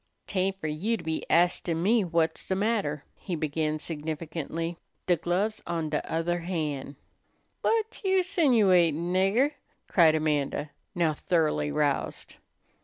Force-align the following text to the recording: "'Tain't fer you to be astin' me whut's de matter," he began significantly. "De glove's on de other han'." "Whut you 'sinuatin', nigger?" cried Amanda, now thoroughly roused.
"'Tain't 0.25 0.59
fer 0.59 0.65
you 0.65 0.97
to 0.97 1.03
be 1.03 1.23
astin' 1.29 1.83
me 1.83 2.01
whut's 2.01 2.47
de 2.47 2.55
matter," 2.55 3.03
he 3.13 3.35
began 3.35 3.77
significantly. 3.77 4.75
"De 5.05 5.15
glove's 5.15 5.61
on 5.67 5.89
de 5.89 6.03
other 6.11 6.39
han'." 6.39 6.95
"Whut 7.63 8.01
you 8.03 8.23
'sinuatin', 8.23 9.13
nigger?" 9.13 9.51
cried 9.87 10.15
Amanda, 10.15 10.71
now 10.95 11.13
thoroughly 11.13 11.71
roused. 11.71 12.37